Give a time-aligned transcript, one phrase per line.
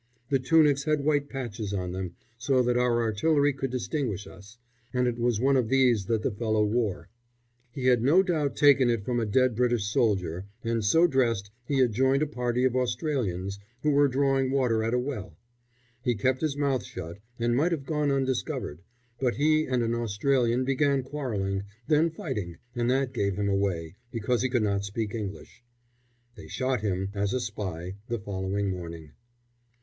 [0.29, 4.57] The tunics had white patches on them, so that our artillery could distinguish us,
[4.91, 7.09] and it was one of these that the fellow wore.
[7.71, 11.77] He had no doubt taken it from a dead British soldier, and so dressed, he
[11.77, 15.37] had joined a party of Australians who were drawing water at a well.
[16.01, 18.81] He kept his mouth shut, and might have gone undiscovered,
[19.19, 24.41] but he and an Australian began quarrelling, then fighting, and that gave him away, because
[24.41, 25.63] he could not speak English.
[26.35, 29.11] They shot him, as a spy, the following morning.